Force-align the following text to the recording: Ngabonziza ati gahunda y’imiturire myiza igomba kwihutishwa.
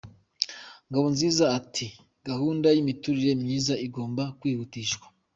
Ngabonziza 0.89 1.45
ati 1.59 1.85
gahunda 2.27 2.67
y’imiturire 2.71 3.31
myiza 3.41 3.73
igomba 3.85 4.23
kwihutishwa. 4.39 5.05